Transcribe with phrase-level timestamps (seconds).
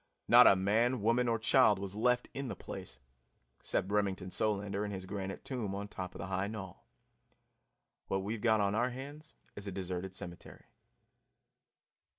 [0.27, 2.99] Not a man, woman or child was left in the place
[3.59, 6.85] except Remington Solander in his granite tomb on top of the high knoll.
[8.07, 10.65] What we've got on our hands is a deserted cemetery.